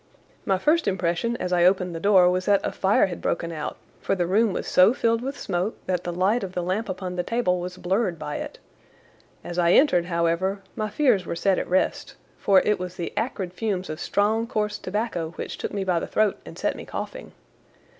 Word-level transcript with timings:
My 0.47 0.57
first 0.57 0.87
impression 0.87 1.37
as 1.37 1.53
I 1.53 1.63
opened 1.63 1.93
the 1.93 1.99
door 1.99 2.27
was 2.27 2.45
that 2.47 2.59
a 2.63 2.71
fire 2.71 3.05
had 3.05 3.21
broken 3.21 3.51
out, 3.51 3.77
for 4.01 4.15
the 4.15 4.25
room 4.25 4.51
was 4.51 4.65
so 4.67 4.95
filled 4.95 5.21
with 5.21 5.37
smoke 5.39 5.77
that 5.85 6.05
the 6.05 6.11
light 6.11 6.41
of 6.43 6.53
the 6.53 6.63
lamp 6.63 6.89
upon 6.89 7.17
the 7.17 7.21
table 7.21 7.59
was 7.59 7.77
blurred 7.77 8.17
by 8.17 8.37
it. 8.37 8.57
As 9.43 9.59
I 9.59 9.73
entered, 9.73 10.05
however, 10.05 10.63
my 10.75 10.89
fears 10.89 11.27
were 11.27 11.35
set 11.35 11.59
at 11.59 11.69
rest, 11.69 12.15
for 12.39 12.61
it 12.61 12.79
was 12.79 12.95
the 12.95 13.13
acrid 13.15 13.53
fumes 13.53 13.91
of 13.91 13.99
strong 13.99 14.47
coarse 14.47 14.79
tobacco 14.79 15.33
which 15.35 15.59
took 15.59 15.71
me 15.71 15.83
by 15.83 15.99
the 15.99 16.07
throat 16.07 16.37
and 16.47 16.57
set 16.57 16.75
me 16.75 16.83
coughing. 16.83 17.33